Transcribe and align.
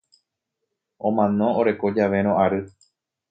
Omano 1.09 1.51
oreko 1.63 1.93
javérõ 1.99 2.35
ary. 2.47 2.65